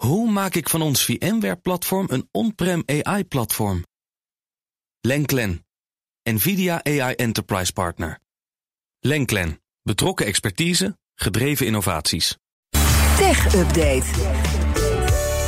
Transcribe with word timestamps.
Hoe 0.00 0.30
maak 0.30 0.54
ik 0.54 0.68
van 0.68 0.82
ons 0.82 1.04
VMware-platform 1.04 2.06
een 2.10 2.28
on-prem 2.30 2.82
AI-platform? 2.86 3.84
Lenklen, 5.00 5.66
NVIDIA 6.22 6.84
AI 6.84 7.14
Enterprise 7.14 7.72
Partner. 7.72 8.18
Lenklen, 9.00 9.60
betrokken 9.82 10.26
expertise, 10.26 10.98
gedreven 11.14 11.66
innovaties. 11.66 12.36
Tech 13.16 13.54
Update. 13.54 14.06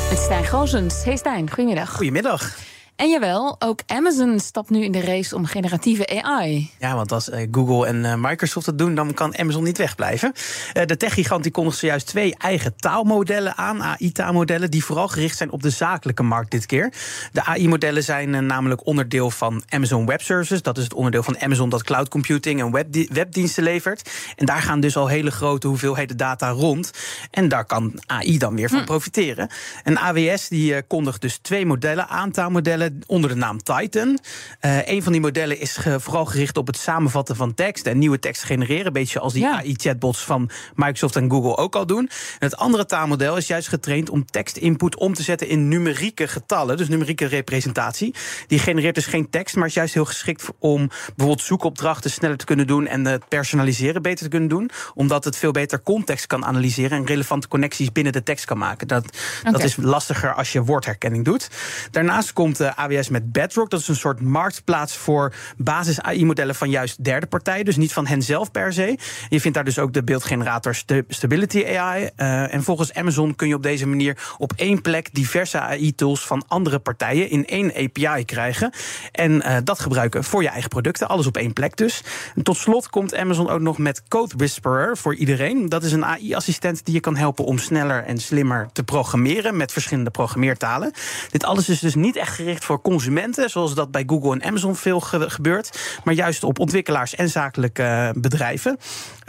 Met 0.09 0.19
Stijn 0.19 0.45
Goosens. 0.45 1.03
Hey 1.03 1.15
Stijn, 1.15 1.49
goedemiddag. 1.49 1.95
Goedemiddag. 1.95 2.57
En 3.03 3.09
jawel, 3.09 3.55
ook 3.59 3.79
Amazon 3.87 4.39
stapt 4.39 4.69
nu 4.69 4.83
in 4.83 4.91
de 4.91 5.01
race 5.01 5.35
om 5.35 5.45
generatieve 5.45 6.23
AI. 6.23 6.69
Ja, 6.79 6.95
want 6.95 7.11
als 7.11 7.29
eh, 7.29 7.47
Google 7.51 7.87
en 7.87 8.05
eh, 8.05 8.13
Microsoft 8.17 8.65
het 8.65 8.77
doen, 8.77 8.95
dan 8.95 9.13
kan 9.13 9.37
Amazon 9.37 9.63
niet 9.63 9.77
wegblijven. 9.77 10.33
Uh, 10.73 10.85
de 10.85 10.97
techgigant 10.97 11.43
die 11.43 11.51
kondigt 11.51 11.77
zojuist 11.77 12.07
twee 12.07 12.35
eigen 12.37 12.75
taalmodellen 12.75 13.57
aan, 13.57 13.83
AI-taalmodellen, 13.83 14.71
die 14.71 14.83
vooral 14.85 15.07
gericht 15.07 15.37
zijn 15.37 15.51
op 15.51 15.61
de 15.61 15.69
zakelijke 15.69 16.23
markt 16.23 16.51
dit 16.51 16.65
keer. 16.65 16.93
De 17.31 17.43
AI-modellen 17.43 18.03
zijn 18.03 18.45
namelijk 18.45 18.85
onderdeel 18.85 19.31
van 19.31 19.63
Amazon 19.69 20.05
Web 20.05 20.21
Services. 20.21 20.61
Dat 20.61 20.77
is 20.77 20.83
het 20.83 20.93
onderdeel 20.93 21.23
van 21.23 21.39
Amazon 21.39 21.69
dat 21.69 21.83
cloud 21.83 22.09
computing 22.09 22.61
en 22.61 22.71
webdi 22.71 23.07
webdiensten 23.11 23.63
levert. 23.63 24.09
En 24.35 24.45
daar 24.45 24.61
gaan 24.61 24.79
dus 24.79 24.97
al 24.97 25.07
hele 25.07 25.31
grote 25.31 25.67
hoeveelheden 25.67 26.17
data 26.17 26.49
rond. 26.49 26.91
En 27.31 27.47
daar 27.47 27.65
kan 27.65 27.93
AI 28.05 28.37
dan 28.37 28.55
weer 28.55 28.69
van 28.69 28.79
hm. 28.79 28.85
profiteren. 28.85 29.49
En 29.83 29.97
AWS 29.97 30.47
die 30.47 30.81
kondigt 30.81 31.21
dus 31.21 31.37
twee 31.37 31.65
modellen 31.65 32.07
aan, 32.07 32.31
taalmodellen 32.31 32.91
onder 33.07 33.29
de 33.29 33.35
naam 33.35 33.63
Titan. 33.63 34.19
Uh, 34.61 34.87
een 34.87 35.03
van 35.03 35.11
die 35.11 35.21
modellen 35.21 35.59
is 35.59 35.79
vooral 35.97 36.25
gericht 36.25 36.57
op 36.57 36.67
het 36.67 36.77
samenvatten 36.77 37.35
van 37.35 37.53
tekst 37.53 37.85
en 37.85 37.97
nieuwe 37.97 38.19
tekst 38.19 38.43
genereren. 38.43 38.85
Een 38.85 38.93
beetje 38.93 39.19
als 39.19 39.33
die 39.33 39.47
AI-chatbots 39.47 40.23
van 40.23 40.49
Microsoft 40.75 41.15
en 41.15 41.29
Google 41.31 41.57
ook 41.57 41.75
al 41.75 41.85
doen. 41.85 42.09
En 42.39 42.47
het 42.47 42.57
andere 42.57 42.85
taalmodel 42.85 43.37
is 43.37 43.47
juist 43.47 43.67
getraind 43.67 44.09
om 44.09 44.25
tekstinput 44.25 44.95
om 44.95 45.13
te 45.13 45.23
zetten 45.23 45.47
in 45.47 45.67
numerieke 45.67 46.27
getallen, 46.27 46.77
dus 46.77 46.87
numerieke 46.87 47.25
representatie. 47.25 48.15
Die 48.47 48.59
genereert 48.59 48.95
dus 48.95 49.05
geen 49.05 49.29
tekst, 49.29 49.55
maar 49.55 49.67
is 49.67 49.73
juist 49.73 49.93
heel 49.93 50.05
geschikt 50.05 50.47
om 50.59 50.87
bijvoorbeeld 50.87 51.41
zoekopdrachten 51.41 52.11
sneller 52.11 52.37
te 52.37 52.45
kunnen 52.45 52.67
doen 52.67 52.87
en 52.87 53.05
het 53.05 53.27
personaliseren 53.27 54.01
beter 54.01 54.23
te 54.23 54.29
kunnen 54.29 54.49
doen, 54.49 54.69
omdat 54.93 55.23
het 55.23 55.37
veel 55.37 55.51
beter 55.51 55.81
context 55.81 56.27
kan 56.27 56.45
analyseren 56.45 56.97
en 56.97 57.05
relevante 57.05 57.47
connecties 57.47 57.91
binnen 57.91 58.13
de 58.13 58.23
tekst 58.23 58.45
kan 58.45 58.57
maken. 58.57 58.87
Dat, 58.87 59.17
dat 59.43 59.63
is 59.63 59.75
lastiger 59.75 60.33
als 60.33 60.51
je 60.51 60.63
woordherkenning 60.63 61.25
doet. 61.25 61.49
Daarnaast 61.91 62.33
komt 62.33 62.57
de 62.57 62.72
AWS 62.75 63.09
met 63.09 63.31
Bedrock. 63.31 63.69
Dat 63.69 63.79
is 63.79 63.87
een 63.87 63.95
soort 63.95 64.21
marktplaats 64.21 64.97
voor 64.97 65.33
basis 65.57 66.01
AI-modellen 66.01 66.55
van 66.55 66.69
juist 66.69 67.03
derde 67.03 67.27
partijen. 67.27 67.65
Dus 67.65 67.75
niet 67.75 67.93
van 67.93 68.07
hen 68.07 68.21
zelf 68.21 68.51
per 68.51 68.73
se. 68.73 68.97
Je 69.29 69.41
vindt 69.41 69.55
daar 69.55 69.65
dus 69.65 69.79
ook 69.79 69.93
de 69.93 70.03
beeldgenerator 70.03 70.75
Stability 71.07 71.65
AI. 71.65 72.09
Uh, 72.17 72.53
en 72.53 72.63
volgens 72.63 72.93
Amazon 72.93 73.35
kun 73.35 73.47
je 73.47 73.55
op 73.55 73.63
deze 73.63 73.87
manier 73.87 74.17
op 74.37 74.53
één 74.55 74.81
plek 74.81 75.13
diverse 75.13 75.59
AI-tools 75.59 76.25
van 76.25 76.43
andere 76.47 76.79
partijen 76.79 77.29
in 77.29 77.47
één 77.47 77.73
API 77.75 78.25
krijgen. 78.25 78.71
En 79.11 79.31
uh, 79.31 79.57
dat 79.63 79.79
gebruiken 79.79 80.23
voor 80.23 80.41
je 80.41 80.49
eigen 80.49 80.69
producten. 80.69 81.07
Alles 81.07 81.27
op 81.27 81.37
één 81.37 81.53
plek 81.53 81.77
dus. 81.77 82.03
En 82.35 82.43
tot 82.43 82.57
slot 82.57 82.89
komt 82.89 83.15
Amazon 83.15 83.49
ook 83.49 83.61
nog 83.61 83.77
met 83.77 84.03
Code 84.07 84.33
Whisperer 84.37 84.97
voor 84.97 85.15
iedereen. 85.15 85.69
Dat 85.69 85.83
is 85.83 85.91
een 85.91 86.05
AI-assistent 86.05 86.85
die 86.85 86.93
je 86.93 86.99
kan 86.99 87.15
helpen 87.15 87.45
om 87.45 87.57
sneller 87.57 88.03
en 88.03 88.17
slimmer 88.17 88.69
te 88.71 88.83
programmeren 88.83 89.57
met 89.57 89.71
verschillende 89.71 90.11
programmeertalen. 90.11 90.91
Dit 91.29 91.43
alles 91.43 91.69
is 91.69 91.79
dus 91.79 91.95
niet 91.95 92.15
echt 92.15 92.35
gericht 92.35 92.62
voor 92.63 92.81
consumenten, 92.81 93.49
zoals 93.49 93.73
dat 93.73 93.91
bij 93.91 94.03
Google 94.07 94.33
en 94.33 94.43
Amazon 94.43 94.75
veel 94.75 94.99
gebeurt, 94.99 95.99
maar 96.03 96.13
juist 96.13 96.43
op 96.43 96.59
ontwikkelaars 96.59 97.15
en 97.15 97.29
zakelijke 97.29 97.83
eh, 97.83 98.09
bedrijven. 98.15 98.77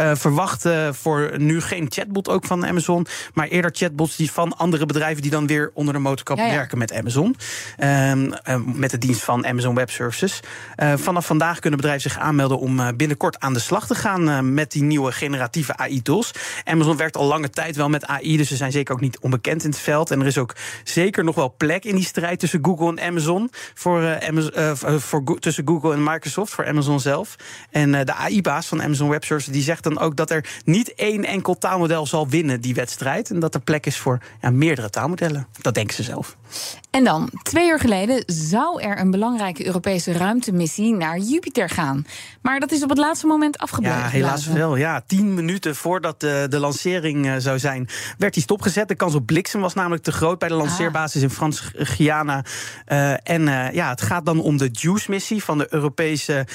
Uh, 0.00 0.14
verwacht 0.14 0.68
voor 0.90 1.32
nu 1.36 1.60
geen 1.60 1.86
chatbot 1.88 2.28
ook 2.28 2.44
van 2.44 2.66
Amazon, 2.66 3.06
maar 3.34 3.48
eerder 3.48 3.70
chatbots 3.74 4.16
die 4.16 4.30
van 4.30 4.56
andere 4.56 4.86
bedrijven 4.86 5.22
die 5.22 5.30
dan 5.30 5.46
weer 5.46 5.70
onder 5.74 5.94
de 5.94 6.00
motorkap 6.00 6.36
werken 6.36 6.78
met 6.78 6.92
Amazon. 6.92 7.36
Uh, 7.78 8.12
met 8.64 8.90
de 8.90 8.98
dienst 8.98 9.22
van 9.22 9.46
Amazon 9.46 9.74
Web 9.74 9.90
Services. 9.90 10.40
vanaf 10.76 11.26
vandaag 11.26 11.58
kunnen 11.58 11.80
bedrijven 11.80 12.10
zich 12.10 12.20
aanmelden 12.20 12.58
om 12.58 12.96
binnenkort 12.96 13.40
aan 13.40 13.52
de 13.52 13.58
slag 13.58 13.86
te 13.86 13.94
gaan 13.94 14.54
met 14.54 14.72
die 14.72 14.82
nieuwe 14.82 15.12
generatieve 15.12 15.76
AI-tools. 15.76 16.30
Amazon 16.64 16.96
werkt 16.96 17.16
al 17.16 17.26
lange 17.26 17.50
tijd 17.50 17.76
wel 17.76 17.88
met 17.88 18.06
AI, 18.06 18.36
dus 18.36 18.48
ze 18.48 18.56
zijn 18.56 18.72
zeker 18.72 18.94
ook 18.94 19.00
niet 19.00 19.18
onbekend 19.18 19.64
in 19.64 19.70
het 19.70 19.78
veld. 19.78 20.10
En 20.10 20.20
er 20.20 20.26
is 20.26 20.38
ook 20.38 20.54
zeker 20.84 21.24
nog 21.24 21.34
wel 21.34 21.54
plek 21.56 21.84
in 21.84 21.94
die 21.94 22.04
strijd 22.04 22.38
tussen 22.38 22.64
Google 22.64 22.88
en 22.88 23.00
Amazon 23.00 23.23
voor, 23.74 24.20
Amazon, 24.20 24.76
voor 25.00 25.38
tussen 25.38 25.66
Google 25.68 25.92
en 25.92 26.02
Microsoft, 26.02 26.52
voor 26.52 26.66
Amazon 26.66 27.00
zelf. 27.00 27.36
En 27.70 27.90
de 27.90 28.14
AI-baas 28.14 28.66
van 28.66 28.82
Amazon 28.82 29.08
Web 29.08 29.24
Services 29.24 29.52
die 29.52 29.62
zegt 29.62 29.82
dan 29.82 29.98
ook 29.98 30.16
dat 30.16 30.30
er 30.30 30.46
niet 30.64 30.94
één 30.94 31.24
enkel 31.24 31.58
taalmodel 31.58 32.06
zal 32.06 32.28
winnen 32.28 32.60
die 32.60 32.74
wedstrijd. 32.74 33.30
En 33.30 33.38
dat 33.38 33.54
er 33.54 33.60
plek 33.60 33.86
is 33.86 33.98
voor 33.98 34.18
ja, 34.40 34.50
meerdere 34.50 34.90
taalmodellen. 34.90 35.46
Dat 35.60 35.74
denken 35.74 35.94
ze 35.94 36.02
zelf. 36.02 36.36
En 36.90 37.04
dan, 37.04 37.30
twee 37.42 37.68
uur 37.68 37.78
geleden 37.78 38.22
zou 38.26 38.82
er 38.82 38.98
een 38.98 39.10
belangrijke 39.10 39.66
Europese 39.66 40.12
ruimtemissie 40.12 40.94
naar 40.94 41.18
Jupiter 41.18 41.68
gaan. 41.68 42.06
Maar 42.42 42.60
dat 42.60 42.72
is 42.72 42.82
op 42.82 42.88
het 42.88 42.98
laatste 42.98 43.26
moment 43.26 43.58
afgeblazen. 43.58 44.02
Ja, 44.02 44.08
helaas 44.08 44.46
wel. 44.46 44.76
Ja, 44.76 45.02
tien 45.06 45.34
minuten 45.34 45.76
voordat 45.76 46.20
de, 46.20 46.46
de 46.48 46.58
lancering 46.58 47.34
zou 47.38 47.58
zijn, 47.58 47.88
werd 48.18 48.34
die 48.34 48.42
stopgezet. 48.42 48.88
De 48.88 48.94
kans 48.94 49.14
op 49.14 49.26
bliksem 49.26 49.60
was 49.60 49.74
namelijk 49.74 50.02
te 50.02 50.12
groot 50.12 50.38
bij 50.38 50.48
de 50.48 50.54
lanceerbasis 50.54 51.22
in 51.22 51.30
Frans-Guyana. 51.30 52.44
Uh, 52.88 53.12
en 53.12 53.40
uh, 53.46 53.72
ja, 53.72 53.88
het 53.88 54.02
gaat 54.02 54.26
dan 54.26 54.40
om 54.40 54.56
de 54.56 54.68
JUICE-missie 54.72 55.44
van 55.44 55.58
de 55.58 55.66
Europese 55.70 56.46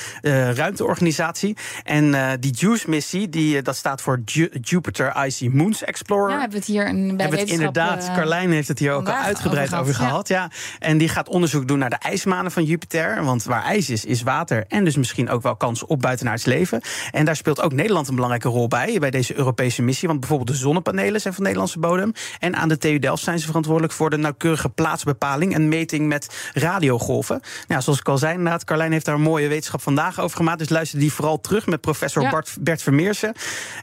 ruimteorganisatie. 0.54 1.58
En 1.84 2.38
die 2.40 2.52
JUICE-missie, 2.52 3.30
die, 3.30 3.62
dat 3.62 3.76
staat 3.76 4.02
voor 4.02 4.22
Ju 4.26 4.50
Jupiter 4.62 5.26
Icy 5.26 5.48
Moons 5.48 5.84
Explorer. 5.84 6.30
Ja, 6.30 6.40
hebben 6.40 6.60
we 6.60 6.66
het 6.66 6.68
hier 6.68 6.88
een, 6.88 7.08
bij 7.08 7.26
hebben 7.26 7.40
het 7.40 7.50
inderdaad, 7.50 8.12
Carlijn 8.16 8.52
heeft 8.52 8.68
het 8.68 8.80
hier 8.80 8.92
ook 8.92 9.08
al 9.08 9.14
uitgebreid 9.14 9.74
over, 9.74 9.89
gehad. 9.94 10.28
Ja. 10.28 10.52
En 10.80 10.98
die 10.98 11.10
gaat 11.10 11.30
onderzoek 11.30 11.68
doen 11.68 11.80
naar 11.80 11.90
de 11.90 11.96
ijsmanen 11.96 12.52
van 12.52 12.64
Jupiter. 12.64 13.24
Want 13.24 13.44
waar 13.44 13.64
ijs 13.64 13.90
is, 13.90 14.06
is 14.06 14.22
water. 14.22 14.66
En 14.68 14.84
dus 14.84 14.96
misschien 14.96 15.30
ook 15.30 15.42
wel 15.42 15.56
kans 15.56 15.86
op 15.86 16.02
buitenaards 16.02 16.46
leven. 16.46 16.82
En 17.12 17.26
daar 17.26 17.36
speelt 17.36 17.62
ook 17.62 17.74
Nederland 17.74 18.08
een 18.08 18.16
belangrijke 18.16 18.50
rol 18.50 18.68
bij, 18.68 19.00
bij 19.00 19.12
deze 19.12 19.38
Europese 19.38 19.82
missie. 19.82 20.08
Want 20.08 20.20
bijvoorbeeld 20.20 20.50
de 20.50 20.64
zonnepanelen 20.64 21.22
zijn 21.22 21.34
van 21.34 21.44
Nederlandse 21.44 21.80
bodem. 21.80 22.14
En 22.40 22.56
aan 22.56 22.70
de 22.70 22.78
TU 22.78 23.00
Delft 23.00 23.24
zijn 23.24 23.40
ze 23.40 23.46
verantwoordelijk 23.46 23.94
voor 23.94 24.10
de 24.10 24.18
nauwkeurige 24.18 24.70
plaatsbepaling 24.70 25.54
en 25.54 25.68
meting 25.68 26.08
met 26.08 26.52
radiogolven. 26.54 27.42
Nou, 27.68 27.82
zoals 27.82 28.00
ik 28.00 28.08
al 28.08 28.18
zei, 28.18 28.34
inderdaad, 28.34 28.64
Carlijn 28.64 28.92
heeft 28.92 29.06
daar 29.06 29.16
een 29.16 29.22
mooie 29.22 29.48
wetenschap 29.48 29.82
vandaag 29.82 30.20
over 30.20 30.38
gemaakt. 30.38 30.60
Dus 30.60 30.70
luister 30.70 31.00
die 31.00 31.14
vooral 31.14 31.42
terug 31.42 31.66
met 31.66 31.82
professor 31.82 32.22
ja. 32.22 32.30
Bart, 32.30 32.58
Bert 32.60 32.82
Vermeersen. 32.82 33.34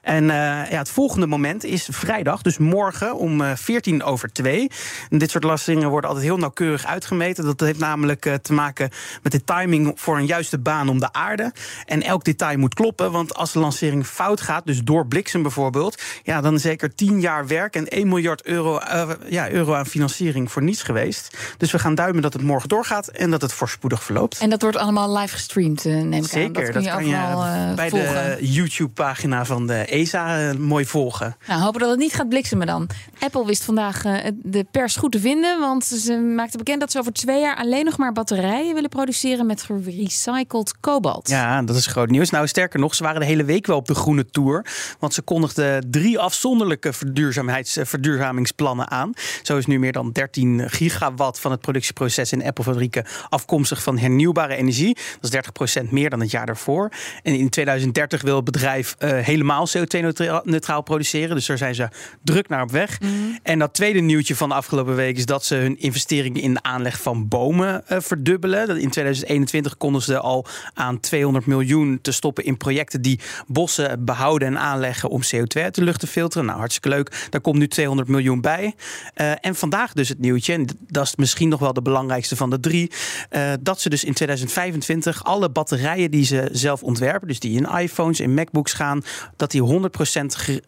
En 0.02 0.24
uh, 0.24 0.30
ja, 0.70 0.78
het 0.78 0.90
volgende 0.90 1.26
moment 1.26 1.64
is 1.64 1.88
vrijdag, 1.90 2.42
dus 2.42 2.58
morgen 2.58 3.16
om 3.16 3.40
uh, 3.40 3.50
eh, 3.50 3.56
14 3.56 4.02
over 4.02 4.32
2. 4.32 4.70
En 5.10 5.18
dit 5.18 5.30
soort 5.30 5.44
lastingen 5.44 5.85
worden 5.90 6.10
altijd 6.10 6.28
heel 6.28 6.38
nauwkeurig 6.38 6.86
uitgemeten. 6.86 7.44
Dat 7.44 7.60
heeft 7.60 7.78
namelijk 7.78 8.26
uh, 8.26 8.34
te 8.34 8.52
maken 8.52 8.90
met 9.22 9.32
de 9.32 9.44
timing 9.44 9.92
voor 9.94 10.16
een 10.16 10.26
juiste 10.26 10.58
baan 10.58 10.88
om 10.88 11.00
de 11.00 11.12
aarde. 11.12 11.52
En 11.84 12.02
elk 12.02 12.24
detail 12.24 12.58
moet 12.58 12.74
kloppen, 12.74 13.12
want 13.12 13.34
als 13.34 13.52
de 13.52 13.58
lancering 13.58 14.06
fout 14.06 14.40
gaat, 14.40 14.66
dus 14.66 14.82
door 14.82 15.06
bliksem 15.06 15.42
bijvoorbeeld, 15.42 16.02
ja, 16.22 16.40
dan 16.40 16.54
is 16.54 16.62
zeker 16.62 16.94
10 16.94 17.20
jaar 17.20 17.46
werk 17.46 17.76
en 17.76 17.88
1 17.88 18.08
miljard 18.08 18.42
euro, 18.42 18.80
ja, 19.28 19.50
euro 19.50 19.74
aan 19.74 19.86
financiering 19.86 20.52
voor 20.52 20.62
niets 20.62 20.82
geweest. 20.82 21.36
Dus 21.58 21.70
we 21.70 21.78
gaan 21.78 21.94
duimen 21.94 22.22
dat 22.22 22.32
het 22.32 22.42
morgen 22.42 22.68
doorgaat 22.68 23.08
en 23.08 23.30
dat 23.30 23.40
het 23.40 23.52
voorspoedig 23.52 24.02
verloopt. 24.02 24.38
En 24.38 24.50
dat 24.50 24.62
wordt 24.62 24.76
allemaal 24.76 25.18
live 25.18 25.34
gestreamd, 25.34 25.84
uh, 25.84 25.94
neem 25.94 26.12
ik 26.12 26.24
Zeker, 26.24 26.66
aan. 26.66 26.72
Dat, 26.72 26.84
je, 26.84 26.88
dat 26.88 26.98
kan 26.98 27.06
je 27.06 27.14
uh, 27.14 27.74
bij 27.74 27.90
volgen. 27.90 28.36
de 28.36 28.52
YouTube-pagina 28.52 29.44
van 29.44 29.66
de 29.66 29.84
ESA 29.84 30.52
mooi 30.58 30.86
volgen. 30.86 31.36
Nou, 31.46 31.60
hopen 31.62 31.80
dat 31.80 31.90
het 31.90 31.98
niet 31.98 32.14
gaat 32.14 32.28
bliksemen 32.28 32.66
dan. 32.66 32.88
Apple 33.18 33.46
wist 33.46 33.64
vandaag 33.64 34.02
de 34.34 34.66
pers 34.70 34.96
goed 34.96 35.12
te 35.12 35.20
vinden, 35.20 35.60
want 35.60 35.75
ze 35.84 36.16
maakte 36.16 36.58
bekend 36.58 36.80
dat 36.80 36.90
ze 36.90 36.98
over 36.98 37.12
twee 37.12 37.40
jaar 37.40 37.56
alleen 37.56 37.84
nog 37.84 37.96
maar 37.96 38.12
batterijen 38.12 38.74
willen 38.74 38.90
produceren 38.90 39.46
met 39.46 39.62
gerecycled 39.62 40.74
kobalt. 40.80 41.28
Ja, 41.28 41.62
dat 41.62 41.76
is 41.76 41.86
groot 41.86 42.10
nieuws. 42.10 42.30
Nou, 42.30 42.46
sterker 42.46 42.80
nog, 42.80 42.94
ze 42.94 43.02
waren 43.02 43.20
de 43.20 43.26
hele 43.26 43.44
week 43.44 43.66
wel 43.66 43.76
op 43.76 43.86
de 43.86 43.94
groene 43.94 44.26
tour, 44.26 44.66
want 44.98 45.14
ze 45.14 45.22
kondigden 45.22 45.90
drie 45.90 46.18
afzonderlijke 46.18 46.92
verduurzaamheids, 46.92 47.78
verduurzamingsplannen 47.82 48.90
aan. 48.90 49.12
Zo 49.42 49.56
is 49.56 49.66
nu 49.66 49.78
meer 49.78 49.92
dan 49.92 50.12
13 50.12 50.70
gigawatt 50.70 51.40
van 51.40 51.50
het 51.50 51.60
productieproces 51.60 52.32
in 52.32 52.44
Apple-fabrieken 52.44 53.06
afkomstig 53.28 53.82
van 53.82 53.98
hernieuwbare 53.98 54.56
energie. 54.56 54.96
Dat 55.20 55.32
is 55.32 55.80
30% 55.80 55.90
meer 55.90 56.10
dan 56.10 56.20
het 56.20 56.30
jaar 56.30 56.46
daarvoor. 56.46 56.92
En 57.22 57.34
in 57.34 57.48
2030 57.48 58.22
wil 58.22 58.36
het 58.36 58.44
bedrijf 58.44 58.94
uh, 58.98 59.18
helemaal 59.18 59.68
CO2-neutraal 59.68 60.82
produceren. 60.82 61.34
Dus 61.36 61.46
daar 61.46 61.58
zijn 61.58 61.74
ze 61.74 61.88
druk 62.22 62.48
naar 62.48 62.62
op 62.62 62.70
weg. 62.70 63.00
Mhm. 63.00 63.12
En 63.42 63.58
dat 63.58 63.74
tweede 63.74 64.00
nieuwtje 64.00 64.36
van 64.36 64.48
de 64.48 64.54
afgelopen 64.54 64.94
week 64.94 65.16
is 65.16 65.26
dat 65.26 65.44
ze 65.44 65.65
hun 65.66 65.78
investeringen 65.78 66.42
in 66.42 66.54
de 66.54 66.62
aanleg 66.62 67.00
van 67.00 67.28
bomen 67.28 67.84
uh, 67.88 67.98
verdubbelen. 68.00 68.80
In 68.80 68.90
2021 68.90 69.76
konden 69.76 70.02
ze 70.02 70.18
al 70.18 70.46
aan 70.74 71.00
200 71.00 71.46
miljoen 71.46 71.98
te 72.02 72.12
stoppen 72.12 72.44
in 72.44 72.56
projecten 72.56 73.02
die 73.02 73.20
bossen 73.46 74.04
behouden 74.04 74.48
en 74.48 74.58
aanleggen 74.58 75.08
om 75.08 75.20
CO2 75.34 75.62
uit 75.62 75.74
de 75.74 75.82
lucht 75.82 76.00
te 76.00 76.06
filteren. 76.06 76.46
Nou, 76.46 76.58
hartstikke 76.58 76.88
leuk. 76.88 77.26
Daar 77.30 77.40
komt 77.40 77.58
nu 77.58 77.68
200 77.68 78.08
miljoen 78.08 78.40
bij. 78.40 78.74
Uh, 79.16 79.32
en 79.40 79.54
vandaag 79.54 79.92
dus 79.92 80.08
het 80.08 80.18
nieuwtje, 80.18 80.52
en 80.52 80.66
dat 80.88 81.06
is 81.06 81.16
misschien 81.16 81.48
nog 81.48 81.60
wel 81.60 81.72
de 81.72 81.82
belangrijkste 81.82 82.36
van 82.36 82.50
de 82.50 82.60
drie, 82.60 82.90
uh, 83.30 83.52
dat 83.60 83.80
ze 83.80 83.88
dus 83.88 84.04
in 84.04 84.14
2025 84.14 85.24
alle 85.24 85.50
batterijen 85.50 86.10
die 86.10 86.24
ze 86.24 86.48
zelf 86.52 86.82
ontwerpen, 86.82 87.28
dus 87.28 87.40
die 87.40 87.56
in 87.56 87.78
iPhones, 87.78 88.20
in 88.20 88.34
MacBooks 88.34 88.72
gaan, 88.72 89.02
dat 89.36 89.50
die 89.50 89.62
100% 89.62 89.64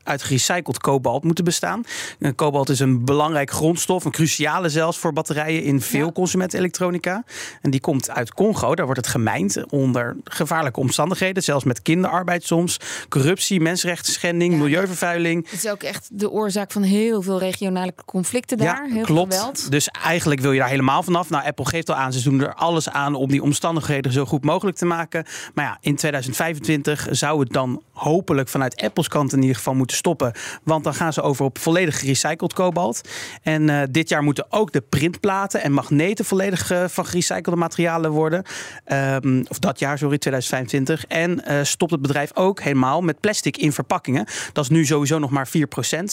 uit 0.03 0.23
gerecycled 0.23 0.79
kobalt 0.79 1.25
moeten 1.25 1.45
bestaan. 1.45 1.83
En 2.19 2.35
kobalt 2.35 2.69
is 2.69 2.81
een 2.81 3.05
belangrijk 3.05 3.51
grondstof, 3.51 4.05
een 4.05 4.11
cruciale 4.11 4.69
zelfs 4.89 5.07
voor 5.07 5.13
batterijen 5.13 5.63
in 5.63 5.81
veel 5.81 6.07
ja. 6.07 6.13
consumentenelektronica. 6.13 7.25
En 7.63 7.71
die 7.71 7.81
komt 7.81 8.11
uit 8.11 8.35
Congo, 8.35 8.75
daar 8.75 8.85
wordt 8.85 9.01
het 9.01 9.11
gemijnd 9.11 9.65
onder 9.71 10.17
gevaarlijke 10.25 10.81
omstandigheden, 10.81 11.43
zelfs 11.43 11.65
met 11.65 11.83
kinderarbeid 11.83 12.45
soms, 12.45 12.81
corruptie, 13.09 13.61
mensenrechten 13.61 14.13
schending, 14.13 14.53
ja. 14.53 14.59
milieuvervuiling. 14.59 15.51
Het 15.51 15.65
is 15.65 15.71
ook 15.71 15.83
echt 15.83 16.09
de 16.13 16.31
oorzaak 16.31 16.73
van 16.73 16.83
heel 16.83 17.23
veel 17.23 17.39
regionale 17.39 17.95
conflicten 18.05 18.59
daar. 18.59 18.87
Ja, 18.89 18.95
heel 18.95 19.05
klopt. 19.05 19.35
Geweld. 19.35 19.71
Dus 19.71 19.89
eigenlijk 19.89 20.41
wil 20.41 20.53
je 20.53 20.59
daar 20.59 20.69
helemaal 20.69 21.03
vanaf. 21.03 21.31
Nou, 21.31 21.45
Apple 21.45 21.67
geeft 21.67 21.89
al 21.89 21.95
aan, 21.95 22.13
ze 22.13 22.23
doen 22.23 22.41
er 22.41 22.55
alles 22.55 22.89
aan 22.89 23.15
om 23.15 23.29
die 23.29 23.43
omstandigheden 23.43 24.13
zo 24.13 24.25
goed 24.25 24.45
mogelijk 24.45 24.77
te 24.77 24.87
maken. 24.87 25.25
Maar 25.55 25.65
ja, 25.65 25.79
in 25.81 25.97
2025 25.97 27.07
zou 27.11 27.41
het 27.41 27.53
dan 27.53 27.83
hopelijk 27.99 28.49
vanuit 28.49 28.83
Apples 28.83 29.09
kant 29.09 29.33
in 29.33 29.41
ieder 29.41 29.57
geval 29.57 29.75
moeten 29.75 29.97
stoppen. 29.97 30.33
Want 30.63 30.85
dan 30.85 30.95
gaan 30.95 31.13
ze 31.13 31.23
over 31.23 31.45
op 31.45 31.59
volledig 31.59 31.99
gerecycled 31.99 32.53
kobalt. 32.53 33.01
En 33.43 33.69
uh, 33.69 33.83
dit 33.91 34.09
jaar 34.09 34.23
moeten 34.23 34.47
ook 34.49 34.73
de 34.73 34.81
printplaten 34.81 35.63
en 35.63 35.73
magneten 35.73 36.25
volledig 36.25 36.73
uh, 36.73 36.85
van 36.89 37.07
gerecyclede 37.07 37.59
materialen 37.59 38.11
worden. 38.11 38.45
Um, 38.93 39.45
of 39.49 39.59
dat 39.59 39.79
jaar, 39.79 39.99
sorry, 39.99 40.19
2025. 40.19 41.07
En 41.07 41.43
uh, 41.49 41.59
stopt 41.63 41.91
het 41.91 42.03
bedrijf 42.03 42.31
ook 42.35 42.61
helemaal 42.61 43.01
met 43.01 43.21
plastic 43.21 43.57
in 43.57 43.73
verpakkingen. 43.73 44.27
Dat 44.53 44.65
is 44.65 44.71
nu 44.71 44.87
sowieso 44.87 45.19
nog 45.19 45.31
maar 45.31 45.49
4%. 45.49 45.51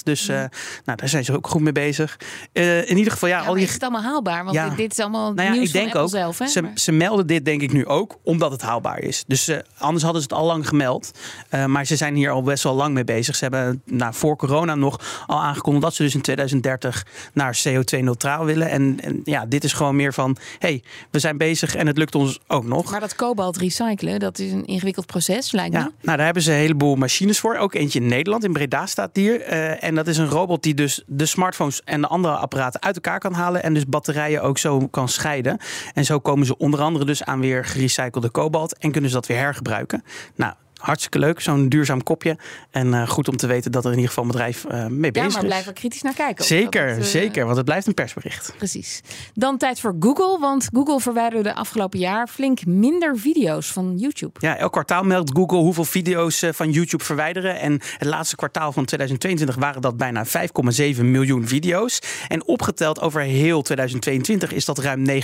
Dus 0.03 0.27
mm. 0.27 0.35
nou, 0.35 0.49
daar 0.97 1.09
zijn 1.09 1.25
ze 1.25 1.35
ook 1.35 1.47
goed 1.47 1.61
mee 1.61 1.71
bezig. 1.71 2.19
in 2.53 2.97
ieder 2.97 3.11
geval, 3.11 3.29
ja, 3.29 3.39
ja 3.39 3.47
al 3.47 3.53
die... 3.53 3.63
Is 3.63 3.73
het 3.73 3.81
allemaal 3.81 4.01
haalbaar? 4.01 4.43
Want 4.43 4.55
ja. 4.55 4.69
dit 4.69 4.91
is 4.91 4.99
allemaal 4.99 5.33
nou 5.33 5.47
ja, 5.47 5.53
nieuws 5.53 5.67
ik 5.67 5.73
denk 5.73 5.95
ook, 5.95 6.09
zelf. 6.09 6.39
Hè? 6.39 6.47
Ze, 6.47 6.71
ze, 6.75 6.91
melden 6.91 7.27
dit 7.27 7.45
denk 7.45 7.61
ik 7.61 7.71
nu 7.71 7.85
ook, 7.85 8.17
omdat 8.23 8.51
het 8.51 8.61
haalbaar 8.61 8.99
is. 8.99 9.23
Dus 9.27 9.51
anders 9.77 10.03
hadden 10.03 10.21
ze 10.21 10.27
het 10.29 10.37
al 10.37 10.45
lang 10.45 10.67
gemeld. 10.67 11.11
Uh, 11.51 11.65
maar 11.75 11.85
ze 11.85 11.95
zijn 11.95 12.15
hier 12.15 12.29
al 12.29 12.41
best 12.41 12.63
wel 12.63 12.73
lang 12.73 12.93
mee 12.93 13.03
bezig. 13.03 13.35
Ze 13.35 13.43
hebben 13.43 13.81
nou, 13.85 14.13
voor 14.13 14.35
corona 14.35 14.75
nog 14.75 15.23
al 15.27 15.41
aangekondigd 15.41 15.83
dat 15.83 15.93
ze 15.95 16.03
dus 16.03 16.15
in 16.15 16.21
2030 16.21 17.05
naar 17.33 17.59
CO2-neutraal 17.67 18.45
willen. 18.45 18.69
En, 18.69 18.97
en, 19.01 19.21
ja, 19.23 19.45
dit 19.45 19.63
is 19.63 19.73
gewoon 19.73 19.95
meer 19.95 20.13
van, 20.13 20.37
hey, 20.59 20.83
we 21.11 21.19
zijn 21.19 21.37
bezig 21.37 21.75
en 21.75 21.87
het 21.87 21.97
lukt 21.97 22.15
ons 22.15 22.39
ook 22.47 22.65
nog. 22.65 22.91
Maar 22.91 22.99
dat 22.99 23.15
kobalt 23.15 23.57
recyclen, 23.57 24.19
dat 24.19 24.39
is 24.39 24.51
een 24.51 24.65
ingewikkeld 24.65 25.05
proces, 25.05 25.51
lijkt 25.51 25.73
me. 25.73 25.79
Ja, 25.79 25.91
nou, 26.01 26.17
daar 26.17 26.25
hebben 26.25 26.43
ze 26.43 26.51
een 26.51 26.57
heleboel 26.57 26.95
machines 26.95 27.39
voor. 27.39 27.55
Ook 27.55 27.73
eentje 27.73 27.99
in 27.99 28.07
Nederland, 28.07 28.43
in 28.43 28.53
Breda 28.53 28.85
staat 28.85 29.13
die 29.13 29.29
hier. 29.29 29.51
Uh, 29.51 29.83
en 29.83 29.95
dat 29.95 30.07
is 30.07 30.17
een 30.17 30.29
robot 30.29 30.63
die 30.63 30.73
dus 30.73 31.03
de 31.07 31.25
smartphones 31.25 31.81
en 31.83 32.01
de 32.01 32.07
andere 32.07 32.35
apparaten 32.35 32.81
uit 32.81 32.95
elkaar 32.95 33.19
kan 33.19 33.33
halen. 33.33 33.63
En 33.63 33.73
dus 33.73 33.85
batterijen 33.85 34.41
ook 34.41 34.57
zo 34.57 34.87
kan 34.87 35.09
scheiden. 35.09 35.57
En 35.93 36.05
zo 36.05 36.19
komen 36.19 36.45
ze 36.45 36.57
onder 36.57 36.81
andere 36.81 37.05
dus 37.05 37.23
aan 37.23 37.39
weer 37.39 37.65
gerecyclede 37.65 38.29
kobalt. 38.29 38.77
En 38.77 38.91
kunnen 38.91 39.09
ze 39.09 39.15
dat 39.15 39.27
weer 39.27 39.37
hergebruiken. 39.37 40.03
Nou, 40.35 40.53
hartstikke 40.77 41.19
leuk, 41.19 41.39
zo'n 41.39 41.69
duurzaam 41.69 42.03
kopje. 42.03 42.37
En 42.71 42.87
uh, 42.87 43.07
goed 43.07 43.27
om 43.27 43.37
te 43.37 43.47
weten 43.47 43.71
dat 43.71 43.85
er 43.85 43.91
in 43.91 43.95
ieder 43.95 44.09
geval 44.09 44.23
een 44.23 44.31
bedrijf 44.31 44.65
uh, 44.71 44.85
mee 44.85 45.11
bezig 45.11 45.27
is. 45.27 45.33
Ja, 45.33 45.39
maar 45.39 45.49
blijf 45.49 45.67
er 45.67 45.73
kritisch 45.73 46.01
naar 46.01 46.13
kijken. 46.13 46.45
Zeker, 46.45 46.87
het, 46.87 46.97
uh... 46.97 47.03
zeker, 47.03 47.43
want 47.43 47.55
het 47.55 47.65
blijft 47.65 47.87
een 47.87 47.93
persbericht. 47.93 48.53
Precies. 48.57 49.01
Dan 49.33 49.57
tijd 49.57 49.79
voor 49.79 49.95
Google, 49.99 50.39
want 50.39 50.69
Google 50.73 50.99
verwijderde 50.99 51.49
de 51.49 51.55
afgelopen 51.55 51.99
jaar 51.99 52.27
flink 52.27 52.65
minder 52.65 53.17
video's 53.17 53.71
van 53.71 53.97
YouTube. 53.97 54.39
Ja, 54.39 54.57
elk 54.57 54.71
kwartaal 54.71 55.03
meldt 55.03 55.31
Google 55.33 55.57
hoeveel 55.57 55.85
video's 55.85 56.43
van 56.51 56.71
YouTube 56.71 57.03
verwijderen. 57.03 57.59
En 57.59 57.71
het 57.97 58.07
laatste 58.07 58.35
kwartaal 58.35 58.71
van 58.71 58.85
2022 58.85 59.55
waren 59.55 59.81
dat 59.81 59.97
bijna 59.97 60.25
5,7 60.25 61.01
miljoen 61.01 61.47
video's. 61.47 61.99
En 62.27 62.47
opgeteld 62.47 63.01
over 63.01 63.21
heel 63.21 63.61
2022 63.61 64.51
is 64.51 64.65
dat 64.65 64.77
ruim 64.77 65.05
19,6 65.09 65.15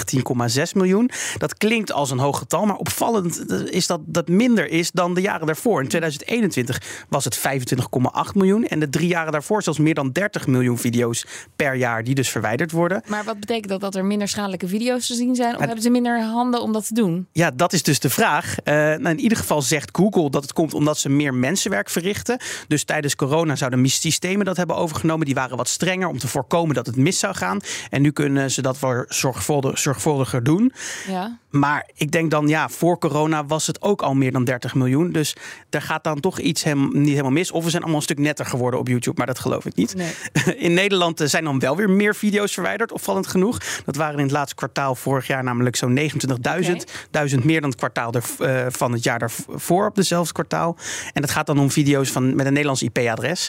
miljoen. 0.73 1.09
Dat 1.37 1.57
klinkt 1.57 1.91
als 1.91 2.11
een 2.11 2.19
hoog 2.19 2.37
getal, 2.37 2.65
maar 2.65 2.75
opvallend 2.75 3.51
is 3.71 3.87
dat 3.87 4.01
dat 4.05 4.27
minder 4.27 4.69
is 4.69 4.91
dan 4.91 5.13
de 5.13 5.21
jaren 5.21 5.40
daarvoor. 5.47 5.81
In 5.81 5.87
2021 5.87 7.05
was 7.09 7.25
het 7.25 7.37
25,8 7.37 7.43
miljoen. 8.33 8.65
En 8.65 8.79
de 8.79 8.89
drie 8.89 9.07
jaren 9.07 9.31
daarvoor 9.31 9.63
zelfs 9.63 9.79
meer 9.79 9.93
dan 9.93 10.11
30 10.11 10.47
miljoen 10.47 10.77
video's 10.77 11.25
per 11.55 11.75
jaar 11.75 12.03
die 12.03 12.15
dus 12.15 12.29
verwijderd 12.29 12.71
worden. 12.71 13.03
Maar 13.07 13.23
wat 13.23 13.39
betekent 13.39 13.69
dat? 13.69 13.81
Dat 13.81 13.95
er 13.95 14.05
minder 14.05 14.27
schadelijke 14.27 14.67
video's 14.67 15.07
te 15.07 15.13
zien 15.13 15.35
zijn? 15.35 15.53
Of 15.53 15.59
hebben 15.59 15.81
ze 15.81 15.89
minder 15.89 16.21
handen 16.21 16.61
om 16.61 16.73
dat 16.73 16.87
te 16.87 16.93
doen? 16.93 17.27
Ja, 17.31 17.51
dat 17.51 17.73
is 17.73 17.83
dus 17.83 17.99
de 17.99 18.09
vraag. 18.09 18.55
Uh, 18.63 18.73
nou 18.73 19.09
in 19.09 19.19
ieder 19.19 19.37
geval 19.37 19.61
zegt 19.61 19.89
Google 19.91 20.29
dat 20.29 20.41
het 20.41 20.53
komt 20.53 20.73
omdat 20.73 20.97
ze 20.97 21.09
meer 21.09 21.33
mensenwerk 21.33 21.89
verrichten. 21.89 22.39
Dus 22.67 22.83
tijdens 22.83 23.15
corona 23.15 23.55
zouden 23.55 23.89
systemen 23.89 24.45
dat 24.45 24.57
hebben 24.57 24.75
overgenomen. 24.75 25.25
Die 25.25 25.35
waren 25.35 25.57
wat 25.57 25.67
strenger 25.67 26.07
om 26.07 26.17
te 26.17 26.27
voorkomen 26.27 26.75
dat 26.75 26.85
het 26.85 26.95
mis 26.95 27.19
zou 27.19 27.35
gaan. 27.35 27.59
En 27.89 28.01
nu 28.01 28.11
kunnen 28.11 28.51
ze 28.51 28.61
dat 28.61 28.79
wel 28.79 29.05
zorgvuldig, 29.07 29.79
zorgvuldiger 29.79 30.43
doen. 30.43 30.73
Ja. 31.07 31.39
Maar 31.51 31.89
ik 31.95 32.11
denk 32.11 32.31
dan, 32.31 32.47
ja, 32.47 32.69
voor 32.69 32.97
corona 32.97 33.45
was 33.45 33.67
het 33.67 33.81
ook 33.81 34.01
al 34.01 34.13
meer 34.13 34.31
dan 34.31 34.43
30 34.43 34.75
miljoen. 34.75 35.11
Dus 35.11 35.35
daar 35.69 35.81
gaat 35.81 36.03
dan 36.03 36.19
toch 36.19 36.39
iets 36.39 36.63
hem, 36.63 36.89
niet 36.93 37.09
helemaal 37.09 37.31
mis. 37.31 37.51
Of 37.51 37.63
we 37.63 37.69
zijn 37.69 37.81
allemaal 37.81 37.99
een 37.99 38.05
stuk 38.05 38.19
netter 38.19 38.45
geworden 38.45 38.79
op 38.79 38.87
YouTube, 38.87 39.17
maar 39.17 39.27
dat 39.27 39.39
geloof 39.39 39.65
ik 39.65 39.75
niet. 39.75 39.95
Nee. 39.95 40.13
In 40.67 40.73
Nederland 40.73 41.21
zijn 41.23 41.43
dan 41.43 41.59
wel 41.59 41.75
weer 41.75 41.89
meer 41.89 42.15
video's 42.15 42.53
verwijderd, 42.53 42.91
opvallend 42.91 43.27
genoeg. 43.27 43.57
Dat 43.85 43.95
waren 43.95 44.17
in 44.17 44.23
het 44.23 44.31
laatste 44.31 44.55
kwartaal 44.55 44.95
vorig 44.95 45.27
jaar 45.27 45.43
namelijk 45.43 45.75
zo'n 45.75 45.99
29.000. 45.99 46.35
Okay. 46.37 46.81
Duizend 47.11 47.43
meer 47.43 47.61
dan 47.61 47.69
het 47.69 47.79
kwartaal 47.79 48.13
er, 48.13 48.23
uh, 48.39 48.65
van 48.69 48.91
het 48.91 49.03
jaar 49.03 49.19
daarvoor 49.19 49.87
op 49.87 49.95
dezelfde 49.95 50.33
kwartaal. 50.33 50.77
En 51.13 51.21
het 51.21 51.31
gaat 51.31 51.45
dan 51.45 51.59
om 51.59 51.71
video's 51.71 52.09
van, 52.09 52.35
met 52.35 52.45
een 52.45 52.51
Nederlands 52.51 52.83
IP-adres. 52.83 53.47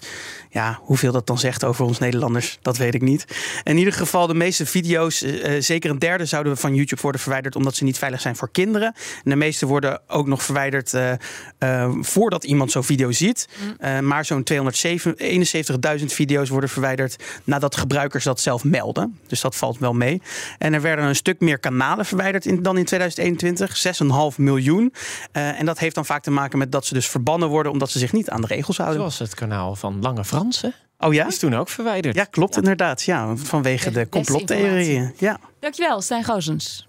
Ja, 0.51 0.79
hoeveel 0.83 1.13
dat 1.13 1.27
dan 1.27 1.39
zegt 1.39 1.65
over 1.65 1.85
ons 1.85 1.99
Nederlanders, 1.99 2.59
dat 2.63 2.77
weet 2.77 2.95
ik 2.95 3.03
niet. 3.03 3.25
In 3.63 3.77
ieder 3.77 3.93
geval, 3.93 4.27
de 4.27 4.35
meeste 4.35 4.67
video's, 4.67 5.23
uh, 5.23 5.61
zeker 5.61 5.91
een 5.91 5.99
derde, 5.99 6.25
zouden 6.25 6.57
van 6.57 6.75
YouTube 6.75 7.03
worden 7.03 7.21
verwijderd 7.21 7.57
omdat 7.57 7.75
ze 7.75 7.85
niet 7.85 7.92
veilig 7.99 8.21
zijn 8.21 8.37
voor 8.37 8.51
kinderen. 8.51 8.95
En 9.25 9.31
de 9.31 9.37
meeste 9.37 9.67
worden 9.67 10.01
ook 10.07 10.27
nog 10.27 10.43
verwijderd 10.43 10.93
uh, 10.93 11.13
uh, 11.59 11.93
voordat 12.01 12.45
iemand 12.45 12.71
zo'n 12.71 12.85
video 12.85 13.13
ziet. 13.13 13.49
Mm. 13.61 13.77
Uh, 13.81 13.99
maar 13.99 14.25
zo'n 14.25 14.45
271.000 14.53 16.05
video's 16.05 16.49
worden 16.49 16.71
verwijderd 16.71 17.17
nadat 17.45 17.77
gebruikers 17.77 18.25
dat 18.25 18.41
zelf 18.41 18.65
melden. 18.65 19.19
Dus 19.27 19.41
dat 19.41 19.57
valt 19.57 19.79
wel 19.79 19.93
mee. 19.93 20.23
En 20.59 20.75
er 20.75 20.81
werden 20.81 21.05
een 21.05 21.17
stuk 21.17 21.41
meer 21.41 21.59
kanalen 21.59 22.07
verwijderd 22.07 22.47
in, 22.47 22.63
dan 22.63 22.79
in 22.79 22.85
2021, 22.85 23.87
6,5 24.33 24.37
miljoen. 24.37 24.93
en 25.33 25.67
dat 25.67 25.79
heeft 25.79 25.95
dan 25.95 26.07
vaak 26.07 26.23
te 26.23 26.31
maken 26.31 26.59
met 26.59 26.73
dat 26.73 26.87
ze 26.87 26.95
dus 26.95 27.09
verbannen 27.09 27.49
worden 27.49 27.73
omdat 27.73 27.91
ze 27.91 27.99
zich 27.99 28.13
niet 28.13 28.31
aan 28.31 28.41
de 28.41 28.47
regels 28.47 28.77
houden. 28.77 28.99
Zoals 28.99 29.19
het 29.19 29.35
kanaal 29.35 29.75
van 29.75 30.01
Lange 30.01 30.25
Fransen. 30.25 30.75
Oh 30.99 31.13
ja? 31.13 31.27
Is 31.27 31.39
toen 31.39 31.55
ook 31.55 31.69
verwijderd. 31.69 32.15
Ja, 32.15 32.25
klopt 32.25 32.55
ja. 32.55 32.61
inderdaad. 32.61 33.03
Ja, 33.03 33.37
vanwege 33.37 33.91
de 33.91 34.09
complottheorieën. 34.09 35.15
Ja. 35.19 35.39
Dankjewel, 35.61 36.01
Stijn 36.01 36.25
Goosens. 36.25 36.89